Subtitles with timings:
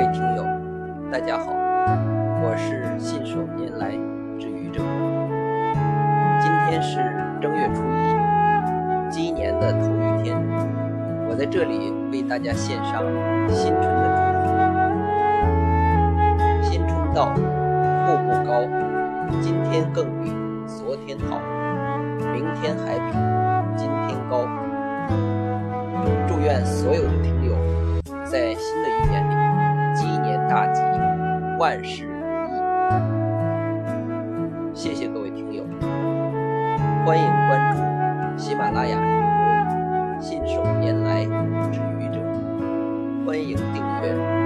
[0.00, 0.42] 各位听友
[1.12, 1.52] 大家好，
[2.42, 3.90] 我是信手拈来
[4.38, 4.80] 之愚者。
[6.40, 6.96] 今天是
[7.38, 8.16] 正月初一，
[9.10, 10.34] 鸡年的头一天，
[11.28, 13.04] 我在这里为大家献上
[13.50, 14.48] 新春的祝
[16.62, 16.72] 福。
[16.72, 17.34] 新春到，
[18.06, 18.64] 步步高，
[19.42, 20.32] 今天更比
[20.66, 21.38] 昨天好，
[22.32, 23.12] 明天还比
[23.76, 24.48] 今天高。
[26.26, 27.39] 祝愿所有的听
[31.60, 32.20] 万事如意。
[34.72, 35.62] 谢谢各位听友，
[37.04, 37.82] 欢迎关注
[38.38, 38.96] 喜马拉雅
[39.68, 41.26] 主播信手拈来
[41.70, 42.18] 之愚者，
[43.26, 44.39] 欢迎订阅。